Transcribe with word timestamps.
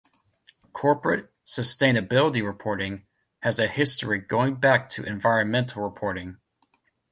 Corporate 0.73 1.31
"sustainability 1.45 2.43
reporting" 2.43 3.05
has 3.41 3.59
a 3.59 3.67
history 3.67 4.17
going 4.17 4.55
back 4.55 4.89
to 4.89 5.03
environmental 5.03 5.83
reporting. 5.83 6.37